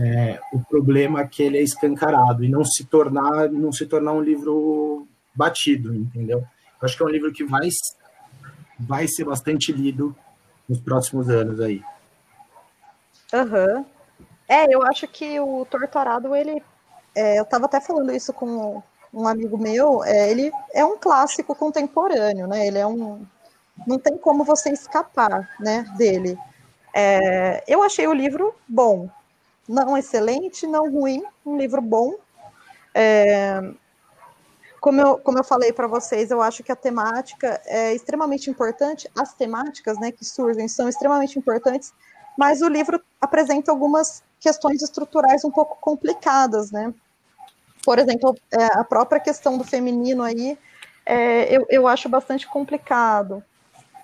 [0.00, 4.12] é, o problema é que ele é escancarado e não se tornar não se tornar
[4.12, 6.38] um livro batido, entendeu?
[6.38, 6.46] Eu
[6.86, 7.68] acho que é um livro que vai
[8.78, 10.14] vai ser bastante lido
[10.68, 11.82] nos próximos anos aí.
[13.32, 13.66] Aham.
[13.66, 13.84] Uhum.
[14.48, 16.62] É, eu acho que o Torturado, ele.
[17.14, 18.82] É, eu estava até falando isso com
[19.12, 22.66] um amigo meu, é, ele é um clássico contemporâneo, né?
[22.66, 23.24] Ele é um.
[23.86, 26.38] Não tem como você escapar né, dele.
[26.94, 29.08] É, eu achei o livro bom.
[29.68, 32.14] Não excelente, não ruim, um livro bom.
[32.94, 33.60] É,
[34.80, 39.10] como eu, como eu falei para vocês, eu acho que a temática é extremamente importante,
[39.18, 41.92] as temáticas né, que surgem são extremamente importantes,
[42.38, 46.94] mas o livro apresenta algumas questões estruturais um pouco complicadas, né?
[47.84, 50.58] Por exemplo, é, a própria questão do feminino aí,
[51.04, 53.42] é, eu, eu acho bastante complicado.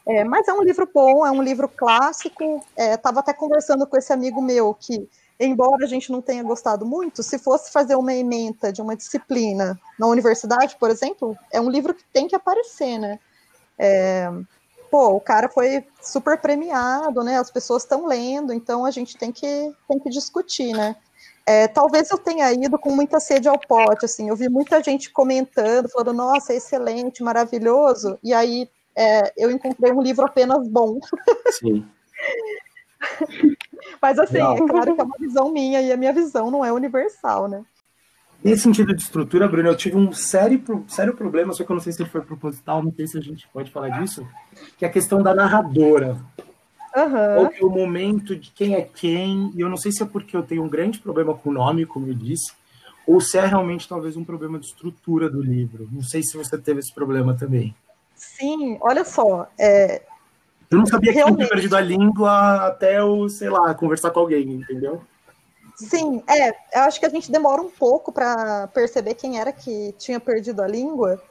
[0.06, 2.60] É, mas é um livro bom, é um livro clássico.
[2.76, 6.86] Estava é, até conversando com esse amigo meu que embora a gente não tenha gostado
[6.86, 11.70] muito, se fosse fazer uma ementa de uma disciplina na universidade, por exemplo, é um
[11.70, 13.18] livro que tem que aparecer, né?
[13.78, 14.30] É,
[14.90, 17.38] pô, o cara foi super premiado, né?
[17.38, 20.96] As pessoas estão lendo, então a gente tem que, tem que discutir, né?
[21.46, 25.10] É, talvez eu tenha ido com muita sede ao pote, assim, eu vi muita gente
[25.10, 31.00] comentando, falando, nossa, é excelente, maravilhoso, e aí é, eu encontrei um livro apenas bom.
[31.50, 31.84] Sim.
[34.00, 36.72] Mas assim, é claro que é uma visão minha e a minha visão não é
[36.72, 37.64] universal, né?
[38.42, 41.82] Nesse sentido de estrutura, Bruno, eu tive um sério, sério problema, só que eu não
[41.82, 44.26] sei se ele foi proposital, não sei se a gente pode falar disso,
[44.76, 46.18] que é a questão da narradora.
[46.94, 47.38] Uhum.
[47.38, 50.36] Ou que o momento de quem é quem, e eu não sei se é porque
[50.36, 52.52] eu tenho um grande problema com o nome, como eu disse,
[53.06, 55.88] ou se é realmente talvez um problema de estrutura do livro.
[55.92, 57.74] Não sei se você teve esse problema também.
[58.14, 60.02] Sim, olha só, é,
[60.72, 61.36] eu não sabia Realmente.
[61.36, 65.02] que tinha perdido a língua até eu, sei lá, conversar com alguém, entendeu?
[65.76, 66.50] Sim, é.
[66.50, 70.62] Eu acho que a gente demora um pouco para perceber quem era que tinha perdido
[70.62, 71.22] a língua.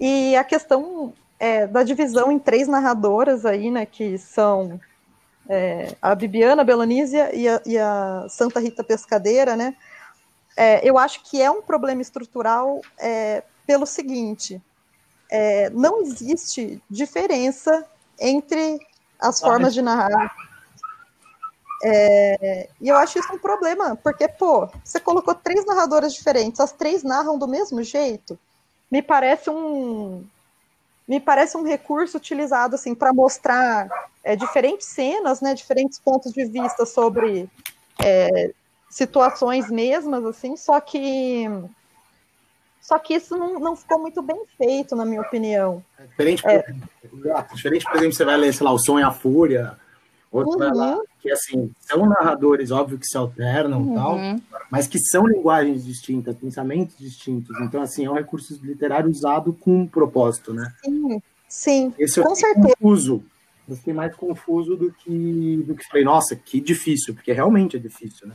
[0.00, 4.80] E a questão é, da divisão em três narradoras aí, né, que são
[5.48, 9.76] é, a Bibiana a Belonísia e a, e a, Santa Rita Pescadeira, né?
[10.56, 14.60] É, eu acho que é um problema estrutural é, pelo seguinte:
[15.30, 17.84] é, não existe diferença
[18.18, 18.80] entre
[19.18, 20.34] as formas de narrar.
[21.82, 26.72] É, e eu acho isso um problema, porque, pô, você colocou três narradoras diferentes, as
[26.72, 28.38] três narram do mesmo jeito.
[28.90, 30.24] Me parece um.
[31.06, 33.88] Me parece um recurso utilizado assim para mostrar
[34.22, 37.46] é, diferentes cenas, né, diferentes pontos de vista sobre
[38.02, 38.52] é,
[38.88, 41.46] situações mesmas, assim, só que
[42.84, 45.82] só que isso não, não ficou muito bem feito, na minha opinião.
[45.98, 46.62] É diferente, é.
[47.54, 49.74] diferente, por exemplo, você vai ler, sei lá, O Som e a Fúria,
[50.30, 50.58] outro uhum.
[50.58, 53.94] vai lá, que assim, são narradores, óbvio, que se alternam e uhum.
[53.94, 54.18] tal,
[54.70, 57.58] mas que são linguagens distintas, pensamentos distintos.
[57.62, 60.70] Então, assim, é um recurso literário usado com um propósito, né?
[60.84, 62.76] Sim, sim, Esse com certeza.
[62.78, 63.24] Confuso.
[63.66, 67.80] Eu fiquei mais confuso do que, do que falei, nossa, que difícil, porque realmente é
[67.80, 68.34] difícil, né?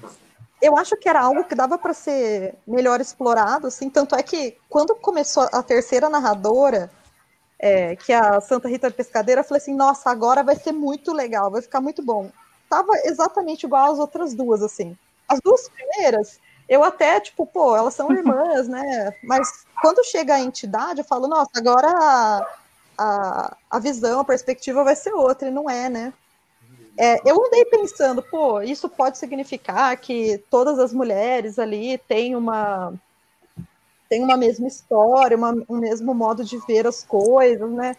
[0.62, 4.58] Eu acho que era algo que dava para ser melhor explorado, assim, tanto é que
[4.69, 6.91] quando começou a terceira narradora,
[7.58, 11.13] é, que é a Santa Rita Pescadeira, eu falei assim, nossa, agora vai ser muito
[11.13, 12.32] legal, vai ficar muito bom.
[12.69, 14.98] Tava exatamente igual às outras duas, assim.
[15.28, 19.13] As duas primeiras, eu até, tipo, pô, elas são irmãs, né?
[19.24, 22.48] Mas quando chega a entidade, eu falo, nossa, agora a,
[22.98, 26.13] a, a visão, a perspectiva vai ser outra, e não é, né?
[27.02, 32.94] É, eu andei pensando, pô, isso pode significar que todas as mulheres ali têm uma
[34.10, 37.95] têm uma mesma história, uma, um mesmo modo de ver as coisas, né?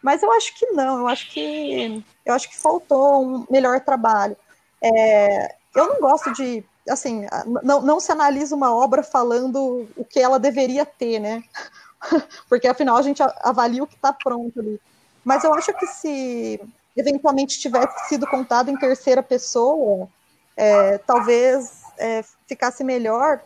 [0.00, 4.36] Mas eu acho que não, eu acho que eu acho que faltou um melhor trabalho.
[4.80, 7.26] É, eu não gosto de assim,
[7.64, 11.42] não, não se analisa uma obra falando o que ela deveria ter, né?
[12.48, 14.80] Porque afinal a gente avalia o que está pronto ali.
[15.24, 16.60] Mas eu acho que se
[16.96, 20.08] eventualmente tivesse sido contado em terceira pessoa,
[20.56, 23.40] é, talvez é, ficasse melhor.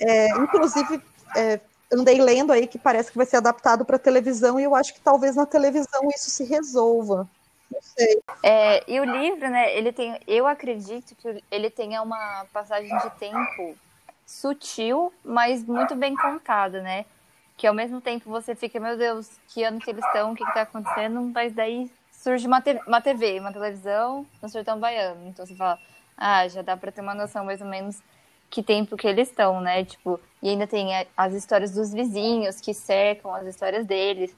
[0.00, 1.02] É, inclusive,
[1.36, 1.60] é,
[1.92, 5.00] andei lendo aí que parece que vai ser adaptado para televisão e eu acho que
[5.00, 7.28] talvez na televisão isso se resolva.
[7.70, 8.22] Não sei.
[8.42, 9.74] É, e o livro, né?
[9.76, 13.76] Ele tem, eu acredito que ele tenha uma passagem de tempo
[14.26, 17.04] sutil, mas muito bem contada, né?
[17.56, 20.44] Que ao mesmo tempo você fica, meu Deus, que ano que eles estão, o que,
[20.44, 21.90] está acontecendo, mas daí
[22.22, 25.26] surge uma, te uma TV, uma televisão no sertão baiano.
[25.26, 25.78] Então você fala,
[26.16, 28.00] ah, já dá para ter uma noção mais ou menos
[28.48, 29.84] que tempo que eles estão, né?
[29.84, 34.34] Tipo, e ainda tem as histórias dos vizinhos que cercam as histórias deles.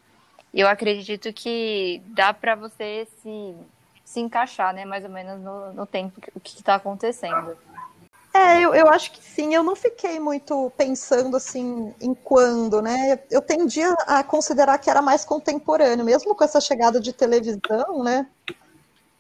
[0.52, 3.54] E eu acredito que dá para você se,
[4.04, 4.84] se encaixar, né?
[4.84, 7.56] Mais ou menos no, no tempo, o que está acontecendo.
[8.34, 9.54] É, eu, eu acho que sim.
[9.54, 13.20] Eu não fiquei muito pensando assim em quando, né?
[13.30, 18.26] Eu tendia a considerar que era mais contemporâneo, mesmo com essa chegada de televisão, né?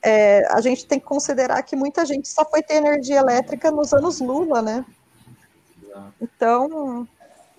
[0.02, 3.94] É, a gente tem que considerar que muita gente só foi ter energia elétrica nos
[3.94, 4.84] anos Lula, né?
[6.20, 7.06] Então,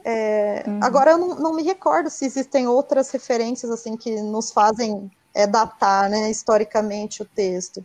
[0.03, 0.79] é, uhum.
[0.83, 5.47] agora eu não, não, me recordo se existem outras referências assim que nos fazem é,
[5.47, 7.83] datar, né, historicamente o texto.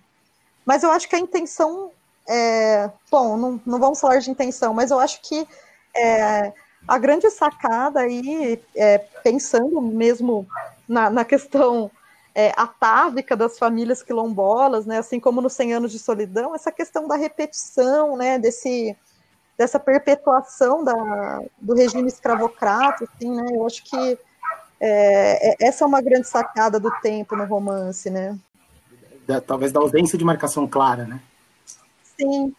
[0.66, 1.92] Mas eu acho que a intenção
[2.32, 5.48] é, bom, não, não vamos falar de intenção, mas eu acho que
[5.96, 6.52] é,
[6.86, 10.46] a grande sacada aí, é, pensando mesmo
[10.88, 11.90] na, na questão
[12.32, 17.08] é, atávica das famílias quilombolas, né, assim como nos 100 anos de solidão, essa questão
[17.08, 18.96] da repetição, né, desse,
[19.58, 24.18] dessa perpetuação da, do regime escravocrata, assim, né, eu acho que
[24.78, 28.38] é, é essa é uma grande sacada do tempo no romance, né.
[29.48, 31.20] Talvez da ausência de marcação clara, né?
[32.20, 32.52] Sim.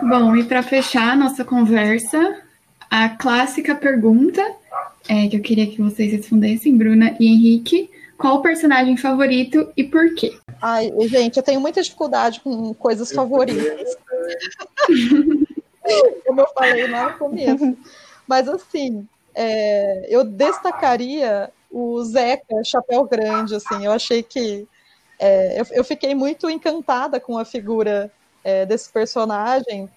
[0.00, 2.42] Bom, e para fechar a nossa conversa,
[2.90, 4.42] a clássica pergunta
[5.08, 9.84] é, que eu queria que vocês respondessem, Bruna e Henrique, qual o personagem favorito e
[9.84, 10.36] por quê?
[10.60, 13.96] Ai, gente, eu tenho muita dificuldade com coisas favoritas.
[16.26, 17.76] Como eu falei lá no começo.
[18.26, 24.66] Mas assim, é, eu destacaria o Zeca Chapéu Grande, assim, eu achei que
[25.18, 28.10] é, eu, eu, fiquei muito encantada com a figura
[28.46, 29.90] é, desse personagem.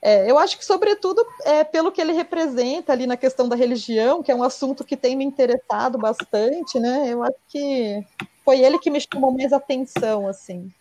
[0.00, 4.22] É, eu acho que, sobretudo, é, pelo que ele representa ali na questão da religião,
[4.22, 7.08] que é um assunto que tem me interessado bastante, né?
[7.12, 8.06] Eu acho que
[8.44, 10.72] foi ele que me chamou mais atenção, assim.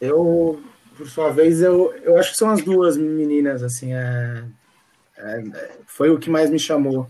[0.00, 0.62] Eu,
[0.96, 4.42] por sua vez, eu, eu acho que são as duas meninas, assim, é,
[5.18, 5.42] é,
[5.86, 7.06] foi o que mais me chamou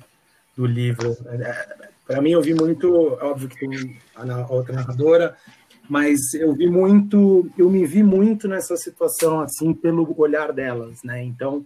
[0.57, 1.17] do livro.
[1.29, 5.37] É, Para mim, eu vi muito, óbvio que tem a outra narradora,
[5.89, 11.23] mas eu vi muito, eu me vi muito nessa situação assim pelo olhar delas, né?
[11.23, 11.65] Então,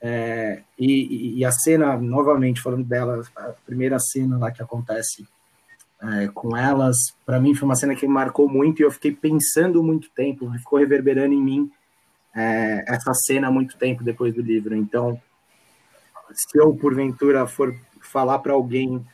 [0.00, 5.24] é, e, e, a cena, novamente falando delas, a primeira cena lá que acontece
[6.02, 9.12] é, com elas, para mim foi uma cena que me marcou muito e eu fiquei
[9.12, 11.70] pensando muito tempo, ficou reverberando em mim
[12.34, 14.74] é, essa cena muito tempo depois do livro.
[14.74, 15.20] Então,
[16.32, 19.06] se eu porventura for falar para alguém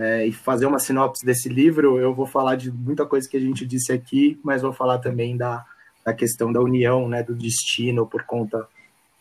[0.00, 3.40] é, e fazer uma sinopse desse livro, eu vou falar de muita coisa que a
[3.40, 5.62] gente disse aqui, mas vou falar também da,
[6.02, 8.66] da questão da união, né, do destino por conta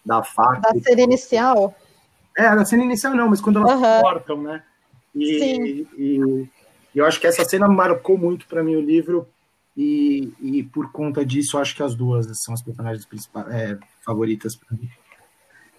[0.06, 0.74] da faca.
[0.74, 1.76] Da cena inicial?
[2.38, 3.84] É, da cena inicial não, mas quando elas uhum.
[3.84, 4.64] se cortam, né?
[5.14, 5.64] E, Sim.
[5.66, 6.50] E, e,
[6.96, 9.28] eu acho que essa cena marcou muito para mim o livro
[9.76, 14.56] e, e por conta disso acho que as duas são as personagens principais, é, favoritas
[14.56, 14.90] para mim.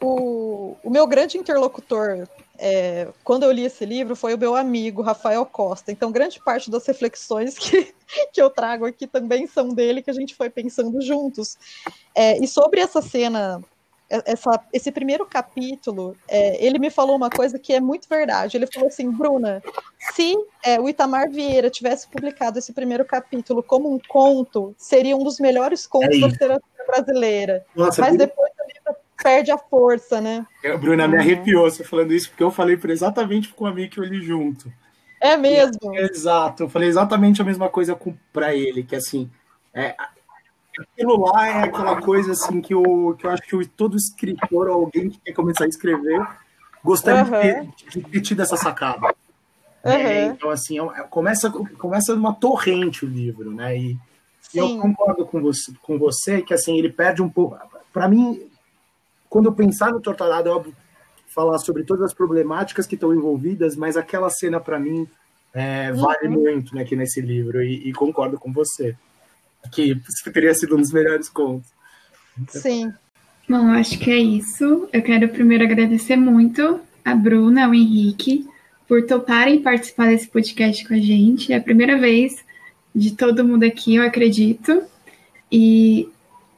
[0.01, 2.27] O, o meu grande interlocutor
[2.63, 5.91] é, quando eu li esse livro foi o meu amigo Rafael Costa.
[5.91, 7.95] Então, grande parte das reflexões que,
[8.33, 11.57] que eu trago aqui também são dele, que a gente foi pensando juntos.
[12.15, 13.63] É, e sobre essa cena,
[14.11, 18.59] é, essa, esse primeiro capítulo, é, ele me falou uma coisa que é muito verdade.
[18.59, 19.63] Ele falou assim: Bruna,
[20.15, 25.25] se é, o Itamar Vieira tivesse publicado esse primeiro capítulo como um conto, seria um
[25.25, 27.65] dos melhores contos é da literatura brasileira.
[27.75, 28.40] Nossa, Mas depois
[29.23, 30.47] perde a força, né?
[30.65, 31.21] A Bruna me uhum.
[31.21, 34.73] arrepiou você falando isso, porque eu falei exatamente com o amigo que eu li junto.
[35.21, 35.95] É mesmo?
[35.95, 37.99] É, exato, eu falei exatamente a mesma coisa
[38.33, 39.31] para ele, que assim,
[39.75, 39.95] é,
[40.79, 44.85] aquilo lá é aquela coisa assim que eu, que eu acho que todo escritor ou
[44.85, 46.27] alguém que quer começar a escrever
[46.83, 47.67] gostaria uhum.
[47.67, 49.15] de, ter, de, ter, tido essa sacada.
[49.85, 49.93] Uhum.
[49.93, 53.77] É, então, assim, é, é, começa, começa numa torrente o livro, né?
[53.77, 53.99] E,
[54.55, 57.59] e eu concordo com você, com você que assim, ele perde um pouco.
[57.93, 58.50] Para mim,
[59.31, 60.75] quando eu pensar no Torturado, é óbvio,
[61.29, 65.07] falar sobre todas as problemáticas que estão envolvidas, mas aquela cena, para mim,
[65.55, 66.43] é, vale uhum.
[66.43, 68.97] muito né, aqui nesse livro, e, e, concordo com você,
[69.71, 69.95] que
[70.35, 71.71] teria sido um dos melhores contos.
[72.49, 72.93] Sim.
[73.49, 74.89] Bom, acho que é isso.
[74.93, 78.49] Eu quero primeiro agradecer muito a Bruna, ao Henrique,
[78.87, 81.53] por toparem participar desse podcast com a gente.
[81.53, 82.45] É a primeira vez
[82.95, 84.83] de todo mundo aqui, eu acredito.
[85.51, 86.09] E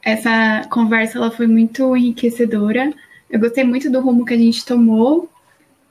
[0.03, 2.93] essa conversa ela foi muito enriquecedora.
[3.29, 5.29] Eu gostei muito do rumo que a gente tomou.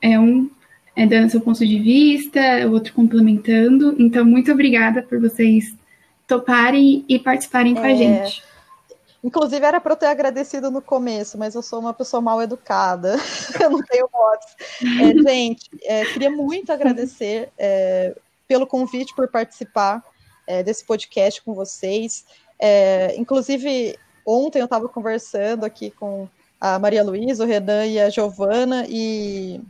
[0.01, 0.49] É um
[0.95, 3.95] é dando seu ponto de vista, o outro complementando.
[3.97, 5.73] Então, muito obrigada por vocês
[6.27, 7.75] toparem e participarem é...
[7.75, 7.95] com a é.
[7.95, 8.43] gente.
[9.23, 13.15] Inclusive, era para eu ter agradecido no começo, mas eu sou uma pessoa mal educada.
[13.59, 14.47] eu não tenho votos.
[14.81, 18.13] É, gente, é, queria muito agradecer é,
[18.47, 20.03] pelo convite, por participar
[20.45, 22.25] é, desse podcast com vocês.
[22.59, 26.27] É, inclusive, ontem eu estava conversando aqui com
[26.59, 29.61] a Maria Luísa, o Renan e a Giovana, e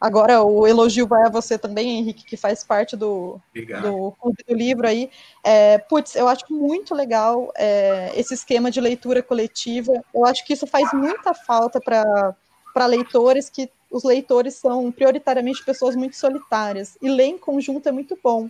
[0.00, 3.38] Agora o elogio vai a você também, Henrique, que faz parte do,
[3.82, 4.14] do
[4.48, 5.10] do livro aí.
[5.44, 9.92] É, putz, eu acho muito legal é, esse esquema de leitura coletiva.
[10.14, 15.94] Eu acho que isso faz muita falta para leitores, que os leitores são prioritariamente pessoas
[15.94, 16.96] muito solitárias.
[17.02, 18.48] E ler em conjunto é muito bom.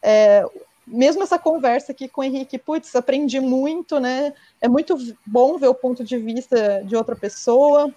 [0.00, 0.46] É,
[0.86, 4.32] mesmo essa conversa aqui com o Henrique, putz, aprendi muito, né?
[4.60, 7.92] É muito bom ver o ponto de vista de outra pessoa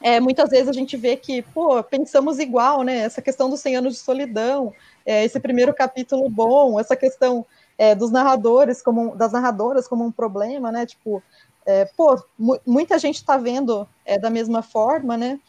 [0.00, 2.98] é, muitas vezes a gente vê que, pô, pensamos igual, né?
[2.98, 4.72] Essa questão dos 100 anos de solidão,
[5.04, 7.44] é, esse primeiro capítulo bom, essa questão
[7.76, 10.86] é, dos narradores, como das narradoras como um problema, né?
[10.86, 11.22] Tipo,
[11.66, 12.20] é, pô,
[12.64, 15.40] muita gente está vendo é, da mesma forma, né?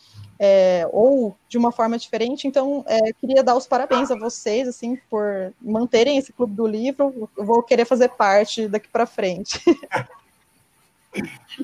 [0.42, 2.48] É, ou de uma forma diferente.
[2.48, 2.86] Então,
[3.20, 7.30] queria dar os parabéns a vocês, assim, por manterem esse clube do livro.
[7.38, 9.60] Eu vou querer fazer parte daqui para frente.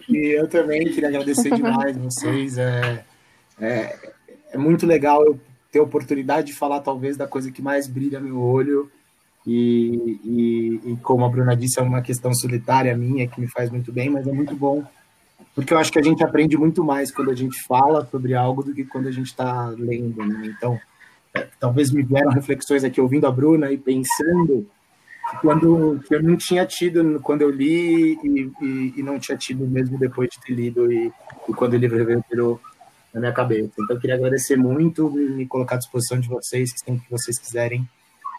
[0.10, 2.58] E eu também queria agradecer demais vocês.
[2.58, 3.06] É,
[3.60, 4.12] é,
[4.52, 5.40] é, muito legal eu
[5.72, 8.92] ter a oportunidade de falar, talvez, da coisa que mais brilha meu olho.
[9.46, 13.70] E, e, e, como a Bruna disse, é uma questão solitária minha que me faz
[13.70, 14.84] muito bem, mas é muito bom.
[15.56, 18.62] Porque eu acho que a gente aprende muito mais quando a gente fala sobre algo
[18.62, 20.54] do que quando a gente está lendo, né?
[20.56, 20.78] Então,
[21.34, 24.68] é, talvez me vieram reflexões aqui ouvindo a Bruna e pensando
[25.42, 29.98] quando eu não tinha tido quando eu li e, e, e, não tinha tido mesmo
[29.98, 31.12] depois de ter lido e,
[31.50, 32.62] e quando o livro virou
[33.14, 33.72] na minha cabeça.
[33.80, 37.12] Então eu queria agradecer muito e me colocar à disposição de vocês, que sempre que
[37.12, 37.88] vocês quiserem,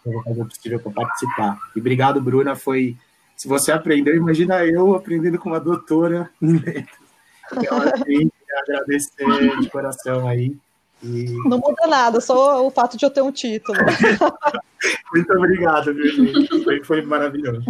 [0.05, 1.59] eu vou fazer o possível para participar.
[1.75, 2.95] E obrigado, Bruna, foi
[3.35, 7.06] se você aprendeu, imagina eu aprendendo com uma doutora em letras.
[7.55, 8.31] Então, assim,
[8.63, 10.55] agradecer de coração aí.
[11.03, 11.25] E...
[11.45, 13.77] Não muda nada, só o fato de eu ter um título.
[15.13, 16.63] Muito obrigado, gente.
[16.63, 17.63] Foi, foi maravilhoso.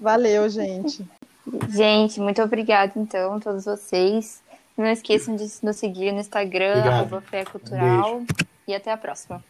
[0.00, 1.04] Valeu, gente.
[1.68, 4.42] Gente, muito obrigado, então, a todos vocês.
[4.76, 8.18] Não esqueçam de nos seguir no Instagram, Fé Cultural.
[8.18, 8.26] Um
[8.66, 9.42] e até a próxima.